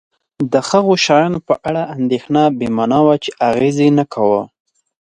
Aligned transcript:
د 0.51 0.53
هغو 0.69 0.93
شیانو 1.05 1.39
په 1.47 1.55
اړه 1.67 1.83
اندېښنه 1.97 2.41
بې 2.57 2.67
مانا 2.77 2.99
وه 3.05 3.15
چې 3.23 3.29
اغېز 3.49 3.77
یې 3.85 3.89
نه 3.99 4.05
کاوه. 4.13 4.41